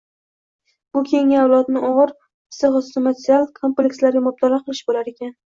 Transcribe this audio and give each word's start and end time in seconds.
bu— 0.97 1.03
keyingi 1.11 1.37
avlodni 1.41 1.83
og‘ir 1.91 2.15
psixoemotsional 2.55 3.47
komplekslarga 3.61 4.25
mubtalo 4.31 4.61
qilish 4.65 4.83
bo‘lar 4.91 5.17
ekan. 5.17 5.37